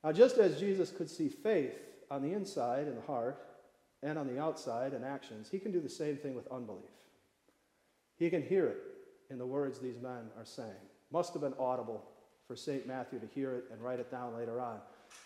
Now, 0.03 0.11
just 0.13 0.37
as 0.37 0.59
Jesus 0.59 0.91
could 0.91 1.09
see 1.09 1.29
faith 1.29 1.79
on 2.11 2.23
the 2.23 2.33
inside 2.33 2.89
in 2.89 2.97
the 2.97 3.03
heart 3.03 3.41
and 4.05 4.19
on 4.19 4.27
the 4.27 4.39
outside 4.39 4.93
in 4.93 5.03
actions, 5.03 5.49
he 5.51 5.59
can 5.59 5.73
do 5.73 5.81
the 5.81 5.89
same 5.89 6.17
thing 6.17 6.35
with 6.35 6.47
unbelief. 6.53 6.85
He 8.17 8.29
can 8.29 8.43
hear 8.43 8.67
it 8.67 8.77
in 9.31 9.39
the 9.39 9.47
words 9.47 9.79
these 9.79 9.99
men 10.01 10.29
are 10.39 10.45
saying. 10.45 10.71
Must 11.11 11.33
have 11.33 11.43
been 11.43 11.55
audible 11.59 12.05
for 12.47 12.55
St. 12.55 12.87
Matthew 12.87 13.19
to 13.19 13.27
hear 13.27 13.55
it 13.55 13.65
and 13.73 13.81
write 13.81 14.01
it 14.01 14.11
down 14.11 14.37
later 14.37 14.61
on. 14.61 14.79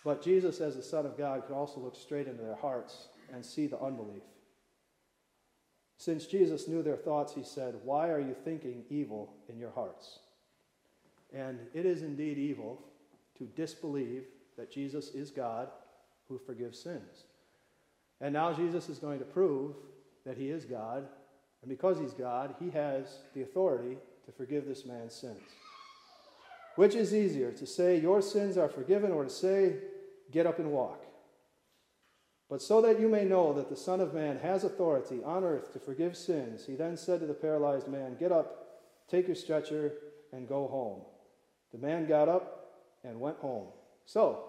But 0.05 0.23
Jesus, 0.23 0.61
as 0.61 0.77
the 0.77 0.81
Son 0.81 1.05
of 1.05 1.17
God, 1.17 1.45
could 1.45 1.55
also 1.55 1.81
look 1.81 1.95
straight 1.95 2.27
into 2.27 2.41
their 2.41 2.55
hearts 2.55 3.09
and 3.33 3.45
see 3.45 3.67
the 3.67 3.81
unbelief. 3.81 4.23
Since 5.97 6.27
Jesus 6.27 6.69
knew 6.69 6.81
their 6.81 6.95
thoughts, 6.95 7.33
he 7.33 7.43
said, 7.43 7.75
Why 7.83 8.09
are 8.09 8.21
you 8.21 8.33
thinking 8.33 8.85
evil 8.89 9.33
in 9.49 9.59
your 9.59 9.71
hearts? 9.71 10.19
And 11.33 11.59
it 11.73 11.85
is 11.85 12.01
indeed 12.01 12.37
evil 12.37 12.81
to 13.37 13.43
disbelieve 13.43 14.23
that 14.57 14.71
Jesus 14.71 15.09
is 15.09 15.29
God 15.31 15.67
who 16.29 16.37
forgives 16.37 16.79
sins. 16.79 17.25
And 18.21 18.33
now 18.33 18.53
Jesus 18.53 18.89
is 18.89 18.99
going 18.99 19.19
to 19.19 19.25
prove 19.25 19.75
that 20.25 20.37
he 20.37 20.49
is 20.49 20.65
God, 20.65 21.07
and 21.61 21.69
because 21.69 21.99
he's 21.99 22.13
God, 22.13 22.55
he 22.59 22.69
has 22.71 23.19
the 23.33 23.41
authority 23.41 23.97
to 24.25 24.31
forgive 24.31 24.65
this 24.65 24.85
man's 24.85 25.13
sins. 25.13 25.41
Which 26.75 26.95
is 26.95 27.13
easier, 27.13 27.51
to 27.51 27.65
say, 27.65 27.99
Your 27.99 28.21
sins 28.21 28.57
are 28.57 28.69
forgiven, 28.69 29.11
or 29.11 29.23
to 29.23 29.29
say, 29.29 29.77
Get 30.31 30.45
up 30.45 30.59
and 30.59 30.71
walk? 30.71 31.03
But 32.49 32.61
so 32.61 32.81
that 32.81 32.99
you 32.99 33.07
may 33.07 33.25
know 33.25 33.53
that 33.53 33.69
the 33.69 33.75
Son 33.75 33.99
of 33.99 34.13
Man 34.13 34.39
has 34.39 34.63
authority 34.63 35.21
on 35.23 35.43
earth 35.43 35.71
to 35.73 35.79
forgive 35.79 36.17
sins, 36.17 36.65
he 36.65 36.75
then 36.75 36.97
said 36.97 37.19
to 37.19 37.27
the 37.27 37.33
paralyzed 37.33 37.87
man, 37.87 38.15
Get 38.19 38.31
up, 38.31 38.79
take 39.09 39.27
your 39.27 39.35
stretcher, 39.35 39.93
and 40.31 40.47
go 40.47 40.67
home. 40.67 41.01
The 41.71 41.77
man 41.77 42.07
got 42.07 42.29
up 42.29 42.59
and 43.03 43.19
went 43.19 43.37
home. 43.37 43.67
So, 44.05 44.48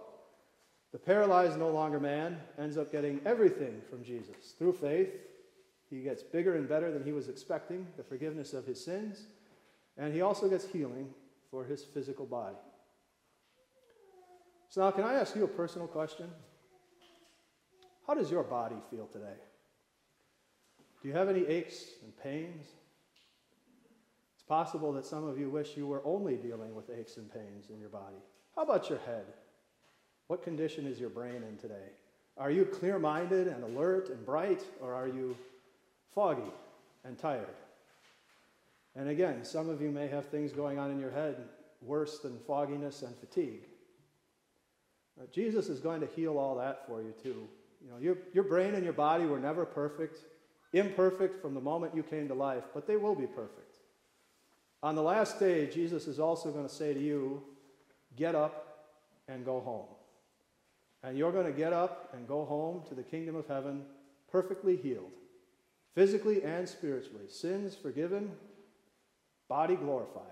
the 0.93 0.99
paralyzed, 0.99 1.59
no 1.59 1.69
longer 1.69 2.01
man, 2.01 2.39
ends 2.59 2.77
up 2.77 2.91
getting 2.91 3.21
everything 3.25 3.81
from 3.89 4.03
Jesus. 4.03 4.55
Through 4.59 4.73
faith, 4.73 5.11
he 5.89 6.01
gets 6.01 6.23
bigger 6.23 6.57
and 6.57 6.69
better 6.69 6.91
than 6.93 7.05
he 7.05 7.13
was 7.13 7.29
expecting, 7.29 7.87
the 7.97 8.03
forgiveness 8.03 8.55
of 8.55 8.67
his 8.67 8.85
sins, 8.85 9.27
and 9.97 10.13
he 10.13 10.21
also 10.21 10.49
gets 10.49 10.67
healing 10.67 11.09
for 11.51 11.65
his 11.65 11.85
physical 11.85 12.27
body. 12.27 12.57
So, 14.69 14.83
now 14.83 14.91
can 14.93 15.05
I 15.05 15.15
ask 15.15 15.35
you 15.35 15.45
a 15.45 15.49
personal 15.49 15.89
question? 15.89 16.31
How 18.07 18.15
does 18.15 18.31
your 18.31 18.45
body 18.45 18.77
feel 18.91 19.07
today? 19.07 19.37
Do 21.03 21.09
you 21.09 21.15
have 21.15 21.29
any 21.29 21.47
aches 21.47 21.85
and 22.03 22.17
pains? 22.23 22.67
It's 24.35 24.45
possible 24.45 24.93
that 24.93 25.07
some 25.07 25.27
of 25.27 25.39
you 25.39 25.51
wish 25.51 25.77
you 25.77 25.87
were 25.87 26.03
only 26.05 26.37
dealing 26.37 26.75
with 26.75 26.91
aches 26.91 27.17
and 27.17 27.33
pains 27.33 27.71
in 27.71 27.81
your 27.81 27.89
body. 27.89 28.17
How 28.55 28.63
about 28.63 28.89
your 28.89 28.99
head? 29.01 29.25
What 30.31 30.45
condition 30.45 30.87
is 30.87 31.01
your 31.01 31.11
brain 31.11 31.43
in 31.43 31.57
today? 31.57 31.89
Are 32.39 32.53
you 32.53 32.65
clear 32.65 33.01
minded 33.01 33.49
and 33.49 33.65
alert 33.65 34.11
and 34.11 34.25
bright, 34.25 34.63
or 34.81 34.95
are 34.95 35.09
you 35.09 35.37
foggy 36.15 36.53
and 37.05 37.19
tired? 37.19 37.57
And 38.95 39.09
again, 39.09 39.45
some 39.45 39.69
of 39.69 39.83
you 39.83 39.91
may 39.91 40.07
have 40.07 40.27
things 40.27 40.53
going 40.53 40.79
on 40.79 40.93
in 40.93 41.01
your 41.01 41.11
head 41.11 41.49
worse 41.83 42.21
than 42.21 42.39
fogginess 42.47 43.03
and 43.03 43.13
fatigue. 43.17 43.65
Uh, 45.21 45.25
Jesus 45.33 45.69
is 45.69 45.81
going 45.81 46.01
to 46.01 46.07
heal 46.07 46.39
all 46.39 46.55
that 46.59 46.87
for 46.87 47.03
you 47.03 47.13
too. 47.21 47.49
You 47.85 47.91
know, 47.91 47.99
your, 48.01 48.17
your 48.33 48.45
brain 48.45 48.77
and 48.77 48.85
your 48.85 48.93
body 48.93 49.25
were 49.25 49.41
never 49.41 49.67
perfect, 49.67 50.21
imperfect 50.73 51.43
from 51.43 51.55
the 51.55 51.61
moment 51.61 51.97
you 51.97 52.05
came 52.05 52.29
to 52.29 52.35
life, 52.35 52.63
but 52.73 52.87
they 52.87 52.97
will 52.97 53.17
be 53.17 53.27
perfect. 53.27 53.79
On 54.81 54.95
the 54.95 55.03
last 55.03 55.41
day, 55.41 55.67
Jesus 55.67 56.07
is 56.07 56.21
also 56.21 56.53
going 56.53 56.69
to 56.69 56.73
say 56.73 56.95
to 56.95 57.01
you, 57.01 57.43
get 58.15 58.37
up 58.37 58.87
and 59.27 59.45
go 59.45 59.59
home. 59.59 59.87
And 61.03 61.17
you're 61.17 61.33
going 61.33 61.47
to 61.47 61.53
get 61.53 61.73
up 61.73 62.13
and 62.15 62.29
go 62.29 62.45
home 62.45 62.83
to 62.89 62.95
the 62.95 63.03
kingdom 63.03 63.35
of 63.37 63.47
heaven 63.47 63.83
perfectly 64.31 64.77
healed, 64.77 65.13
physically 65.95 66.43
and 66.43 66.69
spiritually, 66.69 67.27
sins 67.29 67.75
forgiven, 67.75 68.33
body 69.49 69.77
glorified. 69.77 70.25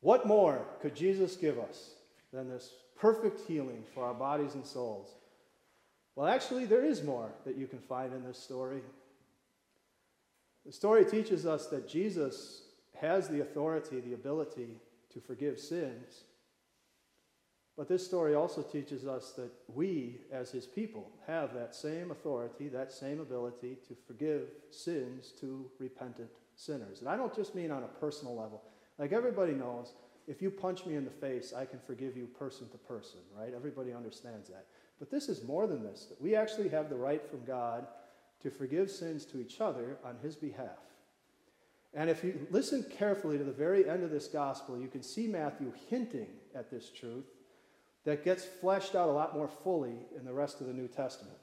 What 0.00 0.26
more 0.26 0.66
could 0.82 0.94
Jesus 0.94 1.36
give 1.36 1.58
us 1.58 1.90
than 2.32 2.48
this 2.48 2.70
perfect 2.98 3.40
healing 3.46 3.84
for 3.94 4.04
our 4.04 4.14
bodies 4.14 4.54
and 4.54 4.66
souls? 4.66 5.08
Well, 6.16 6.26
actually, 6.26 6.64
there 6.64 6.84
is 6.84 7.02
more 7.02 7.30
that 7.44 7.56
you 7.56 7.66
can 7.66 7.80
find 7.80 8.12
in 8.12 8.24
this 8.24 8.38
story. 8.38 8.82
The 10.64 10.72
story 10.72 11.04
teaches 11.04 11.46
us 11.46 11.66
that 11.68 11.88
Jesus 11.88 12.62
has 13.00 13.28
the 13.28 13.40
authority, 13.40 14.00
the 14.00 14.14
ability 14.14 14.76
to 15.12 15.20
forgive 15.20 15.58
sins. 15.58 16.24
But 17.76 17.88
this 17.88 18.06
story 18.06 18.36
also 18.36 18.62
teaches 18.62 19.04
us 19.04 19.32
that 19.32 19.50
we, 19.74 20.20
as 20.30 20.52
his 20.52 20.66
people, 20.66 21.10
have 21.26 21.52
that 21.54 21.74
same 21.74 22.12
authority, 22.12 22.68
that 22.68 22.92
same 22.92 23.20
ability 23.20 23.78
to 23.88 23.96
forgive 24.06 24.48
sins 24.70 25.32
to 25.40 25.68
repentant 25.80 26.30
sinners. 26.54 27.00
And 27.00 27.08
I 27.08 27.16
don't 27.16 27.34
just 27.34 27.54
mean 27.54 27.72
on 27.72 27.82
a 27.82 27.88
personal 27.88 28.36
level. 28.36 28.62
Like 28.98 29.12
everybody 29.12 29.54
knows, 29.54 29.94
if 30.28 30.40
you 30.40 30.50
punch 30.50 30.86
me 30.86 30.94
in 30.94 31.04
the 31.04 31.10
face, 31.10 31.52
I 31.52 31.64
can 31.64 31.80
forgive 31.80 32.16
you 32.16 32.26
person 32.26 32.68
to 32.68 32.78
person, 32.78 33.18
right? 33.36 33.52
Everybody 33.54 33.92
understands 33.92 34.48
that. 34.48 34.66
But 35.00 35.10
this 35.10 35.28
is 35.28 35.42
more 35.42 35.66
than 35.66 35.82
this, 35.82 36.06
that 36.06 36.20
we 36.20 36.36
actually 36.36 36.68
have 36.68 36.88
the 36.88 36.96
right 36.96 37.28
from 37.28 37.44
God 37.44 37.88
to 38.40 38.50
forgive 38.50 38.88
sins 38.88 39.24
to 39.26 39.40
each 39.40 39.60
other 39.60 39.98
on 40.04 40.16
his 40.22 40.36
behalf. 40.36 40.78
And 41.92 42.08
if 42.08 42.22
you 42.22 42.46
listen 42.50 42.84
carefully 42.96 43.36
to 43.38 43.44
the 43.44 43.52
very 43.52 43.88
end 43.88 44.04
of 44.04 44.10
this 44.10 44.28
gospel, 44.28 44.78
you 44.78 44.88
can 44.88 45.02
see 45.02 45.26
Matthew 45.26 45.72
hinting 45.88 46.28
at 46.54 46.70
this 46.70 46.90
truth 46.90 47.26
that 48.04 48.24
gets 48.24 48.44
fleshed 48.44 48.94
out 48.94 49.08
a 49.08 49.12
lot 49.12 49.34
more 49.34 49.48
fully 49.48 49.96
in 50.16 50.24
the 50.24 50.32
rest 50.32 50.60
of 50.60 50.66
the 50.66 50.72
New 50.72 50.88
Testament. 50.88 51.36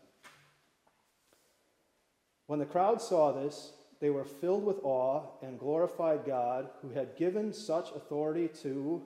When 2.48 2.60
the 2.60 2.66
crowd 2.66 3.02
saw 3.02 3.32
this, 3.32 3.74
they 4.00 4.10
were 4.10 4.26
filled 4.26 4.66
with 4.66 4.84
awe 4.84 5.24
and 5.42 5.60
glorified 5.60 6.26
God 6.26 6.70
who 6.82 6.90
had 6.90 7.16
given 7.16 7.54
such 7.54 7.92
authority 7.92 8.50
to 8.62 9.02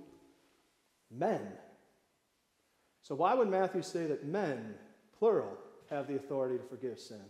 men. 1.12 1.42
So, 3.04 3.14
why 3.16 3.34
would 3.36 3.50
Matthew 3.50 3.84
say 3.84 4.08
that 4.08 4.26
men, 4.26 4.76
plural, 5.20 5.58
have 5.90 6.08
the 6.08 6.16
authority 6.16 6.58
to 6.58 6.64
forgive 6.64 7.00
sins? 7.00 7.22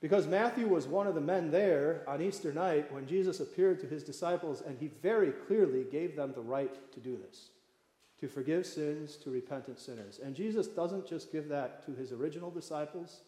Because 0.00 0.26
Matthew 0.26 0.68
was 0.68 0.86
one 0.86 1.06
of 1.06 1.14
the 1.14 1.20
men 1.20 1.50
there 1.50 2.04
on 2.08 2.22
Easter 2.22 2.52
night 2.52 2.92
when 2.92 3.06
Jesus 3.06 3.40
appeared 3.40 3.80
to 3.80 3.86
his 3.86 4.02
disciples, 4.04 4.62
and 4.62 4.78
he 4.78 4.88
very 5.02 5.32
clearly 5.32 5.84
gave 5.90 6.16
them 6.16 6.32
the 6.34 6.40
right 6.40 6.92
to 6.92 7.00
do 7.00 7.16
this 7.16 7.50
to 8.24 8.28
forgive 8.30 8.64
sins 8.64 9.16
to 9.16 9.28
repentant 9.28 9.78
sinners. 9.78 10.18
And 10.24 10.34
Jesus 10.34 10.66
doesn't 10.66 11.06
just 11.06 11.30
give 11.30 11.46
that 11.50 11.84
to 11.84 11.92
his 11.92 12.10
original 12.10 12.50
disciples, 12.50 13.20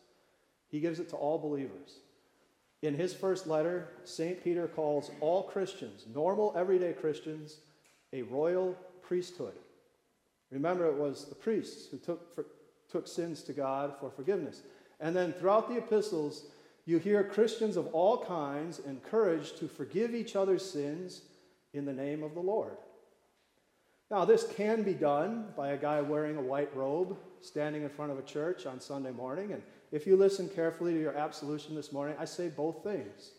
he 0.68 0.80
gives 0.80 1.00
it 1.00 1.10
to 1.10 1.16
all 1.16 1.38
believers. 1.38 1.98
In 2.80 2.94
his 2.94 3.12
first 3.12 3.46
letter, 3.46 3.88
St. 4.04 4.42
Peter 4.42 4.66
calls 4.66 5.10
all 5.20 5.42
Christians, 5.42 6.06
normal, 6.14 6.54
everyday 6.56 6.94
Christians, 6.94 7.58
a 8.14 8.22
royal 8.22 8.74
priesthood. 9.02 9.52
Remember, 10.50 10.86
it 10.86 10.96
was 10.96 11.26
the 11.26 11.34
priests 11.34 11.90
who 11.90 11.98
took, 11.98 12.34
for, 12.34 12.46
took 12.90 13.06
sins 13.06 13.42
to 13.42 13.52
God 13.52 13.92
for 14.00 14.10
forgiveness. 14.10 14.62
And 14.98 15.14
then 15.14 15.34
throughout 15.34 15.68
the 15.68 15.76
epistles, 15.76 16.44
you 16.86 16.96
hear 16.96 17.22
Christians 17.22 17.76
of 17.76 17.88
all 17.88 18.24
kinds 18.24 18.78
encouraged 18.78 19.58
to 19.58 19.68
forgive 19.68 20.14
each 20.14 20.36
other's 20.36 20.64
sins 20.64 21.20
in 21.74 21.84
the 21.84 21.92
name 21.92 22.22
of 22.22 22.32
the 22.32 22.40
Lord. 22.40 22.78
Now, 24.10 24.24
this 24.24 24.46
can 24.56 24.82
be 24.82 24.94
done 24.94 25.46
by 25.56 25.70
a 25.70 25.76
guy 25.76 26.00
wearing 26.00 26.36
a 26.36 26.42
white 26.42 26.74
robe 26.76 27.16
standing 27.40 27.82
in 27.82 27.88
front 27.88 28.12
of 28.12 28.18
a 28.18 28.22
church 28.22 28.64
on 28.64 28.80
Sunday 28.80 29.10
morning. 29.10 29.52
And 29.52 29.62
if 29.90 30.06
you 30.06 30.16
listen 30.16 30.48
carefully 30.48 30.92
to 30.92 31.00
your 31.00 31.16
absolution 31.16 31.74
this 31.74 31.92
morning, 31.92 32.16
I 32.18 32.24
say 32.24 32.48
both 32.48 32.84
things. 32.84 33.32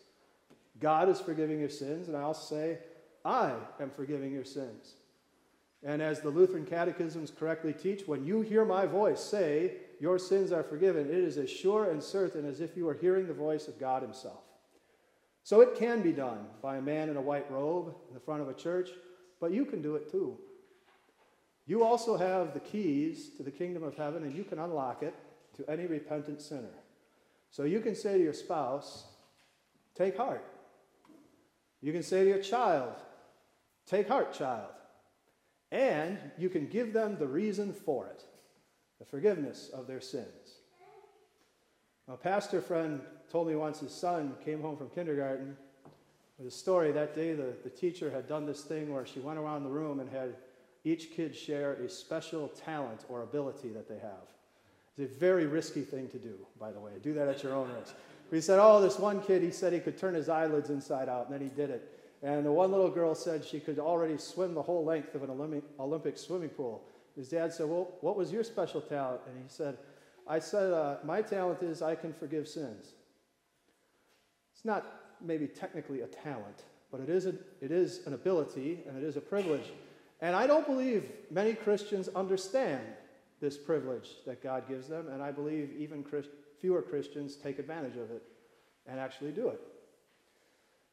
God 0.78 1.08
is 1.08 1.20
forgiving 1.20 1.58
your 1.58 1.70
sins, 1.70 2.08
and 2.08 2.16
I 2.16 2.22
also 2.22 2.54
say, 2.54 2.78
I 3.24 3.54
am 3.80 3.90
forgiving 3.90 4.32
your 4.32 4.44
sins. 4.44 4.94
And 5.82 6.02
as 6.02 6.20
the 6.20 6.30
Lutheran 6.30 6.66
catechisms 6.66 7.30
correctly 7.30 7.72
teach, 7.72 8.06
when 8.06 8.24
you 8.24 8.42
hear 8.42 8.64
my 8.64 8.84
voice 8.84 9.20
say, 9.20 9.74
Your 10.00 10.18
sins 10.18 10.52
are 10.52 10.62
forgiven, 10.62 11.08
it 11.08 11.14
is 11.14 11.38
as 11.38 11.50
sure 11.50 11.90
and 11.90 12.02
certain 12.02 12.44
as 12.44 12.60
if 12.60 12.76
you 12.76 12.84
were 12.84 12.94
hearing 12.94 13.26
the 13.26 13.34
voice 13.34 13.68
of 13.68 13.78
God 13.78 14.02
Himself. 14.02 14.42
So 15.44 15.60
it 15.60 15.76
can 15.76 16.02
be 16.02 16.12
done 16.12 16.46
by 16.62 16.76
a 16.76 16.82
man 16.82 17.08
in 17.08 17.16
a 17.16 17.22
white 17.22 17.50
robe 17.50 17.94
in 18.08 18.14
the 18.14 18.20
front 18.20 18.42
of 18.42 18.48
a 18.48 18.54
church, 18.54 18.90
but 19.40 19.52
you 19.52 19.64
can 19.64 19.80
do 19.80 19.96
it 19.96 20.10
too. 20.10 20.36
You 21.68 21.84
also 21.84 22.16
have 22.16 22.54
the 22.54 22.60
keys 22.60 23.28
to 23.36 23.42
the 23.42 23.50
kingdom 23.50 23.82
of 23.82 23.94
heaven, 23.94 24.22
and 24.24 24.34
you 24.34 24.42
can 24.42 24.58
unlock 24.58 25.02
it 25.02 25.14
to 25.58 25.70
any 25.70 25.84
repentant 25.86 26.40
sinner. 26.40 26.72
So 27.50 27.64
you 27.64 27.80
can 27.80 27.94
say 27.94 28.16
to 28.16 28.24
your 28.24 28.32
spouse, 28.32 29.04
Take 29.94 30.16
heart. 30.16 30.44
You 31.82 31.92
can 31.92 32.02
say 32.02 32.24
to 32.24 32.30
your 32.30 32.42
child, 32.42 32.94
Take 33.86 34.08
heart, 34.08 34.32
child. 34.32 34.70
And 35.70 36.18
you 36.38 36.48
can 36.48 36.68
give 36.68 36.94
them 36.94 37.18
the 37.18 37.26
reason 37.26 37.74
for 37.74 38.06
it. 38.06 38.24
the 38.98 39.04
forgiveness 39.04 39.68
of 39.68 39.86
their 39.86 40.00
sins. 40.00 40.62
A 42.08 42.16
pastor 42.16 42.62
friend 42.62 43.02
told 43.30 43.46
me 43.46 43.56
once 43.56 43.80
his 43.80 43.92
son 43.92 44.34
came 44.42 44.62
home 44.62 44.78
from 44.78 44.88
kindergarten 44.88 45.54
with 46.38 46.48
a 46.48 46.50
story. 46.50 46.92
That 46.92 47.14
day, 47.14 47.34
the, 47.34 47.52
the 47.62 47.68
teacher 47.70 48.10
had 48.10 48.26
done 48.26 48.46
this 48.46 48.62
thing 48.62 48.90
where 48.92 49.04
she 49.04 49.20
went 49.20 49.38
around 49.38 49.64
the 49.64 49.68
room 49.68 50.00
and 50.00 50.08
had 50.08 50.34
each 50.84 51.10
kid 51.10 51.34
share 51.34 51.74
a 51.74 51.88
special 51.88 52.48
talent 52.48 53.04
or 53.08 53.22
ability 53.22 53.68
that 53.70 53.88
they 53.88 53.98
have. 53.98 54.28
It's 54.96 55.12
a 55.12 55.18
very 55.18 55.46
risky 55.46 55.82
thing 55.82 56.08
to 56.08 56.18
do, 56.18 56.34
by 56.58 56.72
the 56.72 56.80
way. 56.80 56.92
Do 57.02 57.12
that 57.14 57.28
at 57.28 57.42
your 57.42 57.54
own 57.54 57.70
risk. 57.78 57.94
He 58.30 58.40
said, 58.40 58.58
Oh, 58.60 58.80
this 58.80 58.98
one 58.98 59.22
kid, 59.22 59.42
he 59.42 59.50
said 59.50 59.72
he 59.72 59.80
could 59.80 59.96
turn 59.96 60.14
his 60.14 60.28
eyelids 60.28 60.70
inside 60.70 61.08
out, 61.08 61.26
and 61.26 61.34
then 61.34 61.40
he 61.40 61.54
did 61.54 61.70
it. 61.70 61.94
And 62.22 62.44
the 62.44 62.52
one 62.52 62.72
little 62.72 62.90
girl 62.90 63.14
said 63.14 63.44
she 63.44 63.60
could 63.60 63.78
already 63.78 64.18
swim 64.18 64.54
the 64.54 64.62
whole 64.62 64.84
length 64.84 65.14
of 65.14 65.22
an 65.22 65.30
Olympic, 65.30 65.62
Olympic 65.78 66.18
swimming 66.18 66.48
pool. 66.48 66.82
His 67.16 67.28
dad 67.28 67.52
said, 67.52 67.68
Well, 67.68 67.88
what 68.00 68.16
was 68.16 68.32
your 68.32 68.44
special 68.44 68.80
talent? 68.80 69.20
And 69.26 69.36
he 69.36 69.48
said, 69.48 69.78
I 70.26 70.38
said, 70.38 70.72
uh, 70.72 70.96
My 71.04 71.22
talent 71.22 71.62
is 71.62 71.80
I 71.80 71.94
can 71.94 72.12
forgive 72.12 72.48
sins. 72.48 72.92
It's 74.54 74.64
not 74.64 75.14
maybe 75.24 75.46
technically 75.46 76.00
a 76.00 76.06
talent, 76.06 76.64
but 76.90 77.00
it 77.00 77.08
is, 77.08 77.26
a, 77.26 77.34
it 77.60 77.70
is 77.70 78.06
an 78.06 78.14
ability 78.14 78.80
and 78.86 78.96
it 78.96 79.04
is 79.04 79.16
a 79.16 79.20
privilege. 79.20 79.72
And 80.20 80.34
I 80.34 80.46
don't 80.46 80.66
believe 80.66 81.10
many 81.30 81.54
Christians 81.54 82.08
understand 82.08 82.82
this 83.40 83.56
privilege 83.56 84.08
that 84.26 84.42
God 84.42 84.68
gives 84.68 84.88
them, 84.88 85.08
and 85.08 85.22
I 85.22 85.30
believe 85.30 85.70
even 85.78 86.02
Christ, 86.02 86.28
fewer 86.60 86.82
Christians 86.82 87.36
take 87.36 87.58
advantage 87.58 87.96
of 87.96 88.10
it 88.10 88.22
and 88.86 88.98
actually 88.98 89.30
do 89.30 89.48
it. 89.48 89.60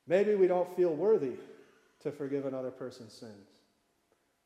Maybe 0.08 0.36
we 0.36 0.48
don't 0.48 0.76
feel 0.76 0.94
worthy 0.94 1.38
to 2.02 2.12
forgive 2.12 2.46
another 2.46 2.70
person's 2.70 3.14
sins. 3.14 3.50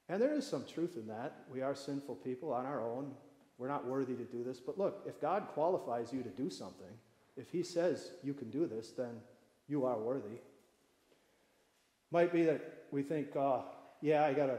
And 0.07 0.21
there 0.21 0.33
is 0.33 0.47
some 0.47 0.65
truth 0.65 0.95
in 0.95 1.07
that. 1.07 1.43
We 1.51 1.61
are 1.61 1.75
sinful 1.75 2.15
people 2.15 2.53
on 2.53 2.65
our 2.65 2.81
own. 2.81 3.11
We're 3.57 3.67
not 3.67 3.85
worthy 3.85 4.15
to 4.15 4.23
do 4.23 4.43
this. 4.43 4.59
But 4.59 4.77
look, 4.77 5.03
if 5.05 5.19
God 5.19 5.47
qualifies 5.53 6.13
you 6.13 6.23
to 6.23 6.29
do 6.29 6.49
something, 6.49 6.87
if 7.35 7.51
He 7.51 7.61
says 7.61 8.11
you 8.23 8.33
can 8.33 8.49
do 8.49 8.65
this, 8.65 8.91
then 8.91 9.19
you 9.67 9.85
are 9.85 9.99
worthy. 9.99 10.39
Might 12.11 12.31
be 12.31 12.43
that 12.43 12.85
we 12.91 13.03
think, 13.03 13.35
uh, 13.35 13.59
yeah, 14.01 14.25
I 14.25 14.33
got 14.33 14.49
a 14.49 14.57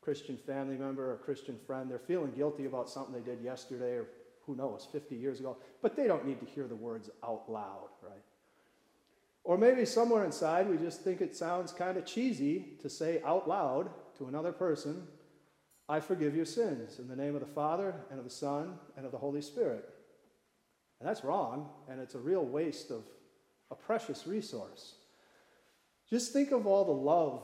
Christian 0.00 0.36
family 0.36 0.76
member 0.76 1.10
or 1.10 1.14
a 1.14 1.18
Christian 1.18 1.58
friend. 1.66 1.90
They're 1.90 1.98
feeling 1.98 2.32
guilty 2.32 2.66
about 2.66 2.90
something 2.90 3.14
they 3.14 3.28
did 3.28 3.42
yesterday 3.42 3.92
or 3.94 4.06
who 4.46 4.54
knows, 4.54 4.86
50 4.92 5.16
years 5.16 5.40
ago, 5.40 5.56
but 5.80 5.96
they 5.96 6.06
don't 6.06 6.26
need 6.26 6.38
to 6.40 6.46
hear 6.46 6.66
the 6.66 6.74
words 6.74 7.08
out 7.22 7.44
loud, 7.48 7.88
right? 8.02 8.22
Or 9.42 9.56
maybe 9.56 9.86
somewhere 9.86 10.24
inside 10.24 10.68
we 10.68 10.76
just 10.76 11.00
think 11.00 11.20
it 11.20 11.34
sounds 11.34 11.72
kind 11.72 11.96
of 11.96 12.04
cheesy 12.04 12.76
to 12.82 12.90
say 12.90 13.22
out 13.24 13.48
loud 13.48 13.88
to 14.18 14.26
another 14.26 14.52
person, 14.52 15.06
I 15.88 16.00
forgive 16.00 16.34
your 16.34 16.44
sins 16.44 16.98
in 16.98 17.08
the 17.08 17.16
name 17.16 17.34
of 17.34 17.40
the 17.40 17.46
Father 17.46 17.94
and 18.10 18.18
of 18.18 18.24
the 18.24 18.30
Son 18.30 18.78
and 18.96 19.04
of 19.04 19.12
the 19.12 19.18
Holy 19.18 19.42
Spirit. 19.42 19.88
And 21.00 21.08
that's 21.08 21.24
wrong, 21.24 21.68
and 21.88 22.00
it's 22.00 22.14
a 22.14 22.18
real 22.18 22.44
waste 22.44 22.90
of 22.90 23.02
a 23.70 23.74
precious 23.74 24.26
resource. 24.26 24.94
Just 26.08 26.32
think 26.32 26.52
of 26.52 26.66
all 26.66 26.84
the 26.84 26.92
love 26.92 27.42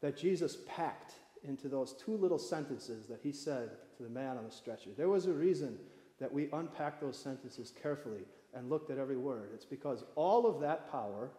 that 0.00 0.16
Jesus 0.16 0.58
packed 0.66 1.14
into 1.44 1.68
those 1.68 1.94
two 1.94 2.16
little 2.16 2.38
sentences 2.38 3.06
that 3.06 3.20
he 3.22 3.32
said 3.32 3.70
to 3.96 4.02
the 4.02 4.08
man 4.08 4.36
on 4.36 4.44
the 4.44 4.50
stretcher. 4.50 4.90
There 4.96 5.08
was 5.08 5.26
a 5.26 5.32
reason 5.32 5.78
that 6.18 6.32
we 6.32 6.48
unpacked 6.52 7.00
those 7.00 7.18
sentences 7.18 7.72
carefully 7.82 8.22
and 8.54 8.70
looked 8.70 8.90
at 8.90 8.98
every 8.98 9.16
word. 9.16 9.50
It's 9.54 9.64
because 9.64 10.04
all 10.14 10.46
of 10.46 10.60
that 10.60 10.90
power 10.90 11.30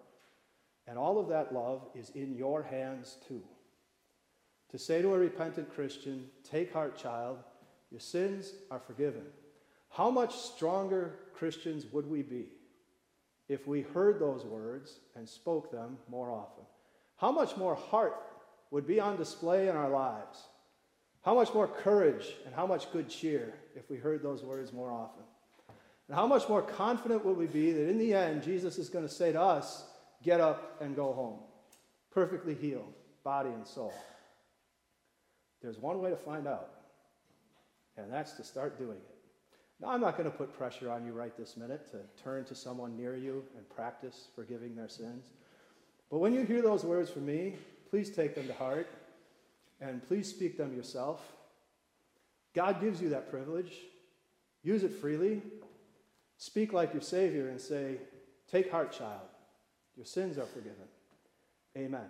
and 0.88 0.98
all 0.98 1.20
of 1.20 1.28
that 1.30 1.54
love 1.54 1.88
is 1.96 2.12
in 2.12 2.36
your 2.36 2.64
hands 2.64 3.18
too. 3.28 3.44
To 4.72 4.78
say 4.78 5.02
to 5.02 5.14
a 5.14 5.18
repentant 5.18 5.74
Christian, 5.74 6.26
Take 6.44 6.74
heart, 6.74 6.98
child, 6.98 7.40
your 7.90 8.00
sins 8.00 8.54
are 8.70 8.80
forgiven. 8.80 9.24
How 9.90 10.10
much 10.10 10.36
stronger 10.36 11.20
Christians 11.34 11.86
would 11.92 12.10
we 12.10 12.22
be 12.22 12.50
if 13.48 13.66
we 13.68 13.82
heard 13.82 14.20
those 14.20 14.46
words 14.46 15.00
and 15.16 15.28
spoke 15.28 15.72
them 15.72 15.98
more 16.10 16.30
often? 16.30 16.66
How 17.16 17.32
much 17.32 17.58
more 17.58 17.76
heart 17.76 18.22
would 18.72 18.88
be 18.88 19.00
on 19.00 19.18
display 19.18 19.68
in 19.68 19.76
our 19.76 19.90
lives? 19.90 20.44
How 21.24 21.36
much 21.36 21.54
more 21.54 21.68
courage 21.68 22.36
and 22.46 22.56
how 22.56 22.66
much 22.66 22.92
good 22.92 23.10
cheer 23.10 23.54
if 23.76 23.90
we 23.90 23.98
heard 23.98 24.24
those 24.24 24.44
words 24.44 24.72
more 24.72 24.92
often? 24.92 25.24
And 26.08 26.16
how 26.16 26.26
much 26.26 26.48
more 26.48 26.62
confident 26.62 27.26
would 27.26 27.38
we 27.38 27.48
be 27.48 27.72
that 27.74 27.90
in 27.90 27.98
the 27.98 28.14
end, 28.14 28.44
Jesus 28.44 28.78
is 28.78 28.90
going 28.90 29.06
to 29.06 29.14
say 29.14 29.32
to 29.32 29.42
us, 29.42 29.86
Get 30.24 30.42
up 30.42 30.82
and 30.82 30.96
go 30.96 31.14
home, 31.14 31.40
perfectly 32.12 32.56
healed, 32.56 32.94
body 33.24 33.50
and 33.50 33.68
soul? 33.68 33.94
There's 35.62 35.78
one 35.78 36.02
way 36.02 36.10
to 36.10 36.16
find 36.16 36.48
out, 36.48 36.70
and 37.98 38.12
that's 38.12 38.34
to 38.34 38.44
start 38.44 38.80
doing 38.80 38.98
it. 38.98 39.16
Now, 39.80 39.90
I'm 39.90 40.02
not 40.02 40.18
going 40.18 40.30
to 40.30 40.36
put 40.36 40.58
pressure 40.58 40.90
on 40.90 41.06
you 41.06 41.12
right 41.12 41.38
this 41.38 41.56
minute 41.56 41.92
to 41.92 42.00
turn 42.24 42.46
to 42.46 42.56
someone 42.56 42.98
near 42.98 43.16
you 43.16 43.44
and 43.56 43.70
practice 43.70 44.30
forgiving 44.34 44.76
their 44.76 44.90
sins. 44.90 45.28
But 46.10 46.18
when 46.18 46.34
you 46.34 46.44
hear 46.44 46.62
those 46.62 46.84
words 46.84 47.12
from 47.12 47.26
me, 47.26 47.58
please 47.90 48.10
take 48.10 48.36
them 48.36 48.48
to 48.48 48.54
heart 48.54 48.88
and 49.80 50.06
please 50.08 50.28
speak 50.28 50.58
them 50.58 50.76
yourself. 50.76 51.22
God 52.54 52.82
gives 52.82 53.02
you 53.02 53.10
that 53.10 53.30
privilege. 53.30 53.74
Use 54.64 54.84
it 54.84 54.92
freely. 54.92 55.42
Speak 56.38 56.74
like 56.74 56.94
your 56.94 57.02
Savior 57.02 57.50
and 57.50 57.60
say, 57.60 57.98
Take 58.52 58.72
heart, 58.72 58.92
child. 58.92 59.28
Your 59.96 60.06
sins 60.06 60.38
are 60.38 60.46
forgiven. 60.46 60.88
Amen. 61.76 62.08